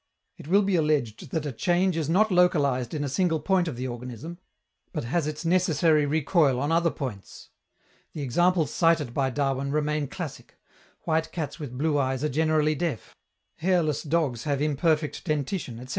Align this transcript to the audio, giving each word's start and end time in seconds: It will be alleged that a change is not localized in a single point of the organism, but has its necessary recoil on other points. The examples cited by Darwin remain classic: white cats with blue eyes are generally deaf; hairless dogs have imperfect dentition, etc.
It 0.35 0.47
will 0.47 0.63
be 0.63 0.75
alleged 0.75 1.29
that 1.29 1.45
a 1.45 1.51
change 1.51 1.95
is 1.95 2.09
not 2.09 2.31
localized 2.31 2.95
in 2.95 3.03
a 3.03 3.07
single 3.07 3.39
point 3.39 3.67
of 3.67 3.75
the 3.75 3.87
organism, 3.87 4.39
but 4.93 5.03
has 5.03 5.27
its 5.27 5.45
necessary 5.45 6.07
recoil 6.07 6.59
on 6.59 6.71
other 6.71 6.89
points. 6.89 7.49
The 8.13 8.23
examples 8.23 8.71
cited 8.73 9.13
by 9.13 9.29
Darwin 9.29 9.71
remain 9.71 10.07
classic: 10.07 10.55
white 11.01 11.31
cats 11.31 11.59
with 11.59 11.77
blue 11.77 11.99
eyes 11.99 12.23
are 12.23 12.29
generally 12.29 12.73
deaf; 12.73 13.15
hairless 13.57 14.01
dogs 14.01 14.45
have 14.45 14.59
imperfect 14.59 15.23
dentition, 15.23 15.77
etc. 15.79 15.89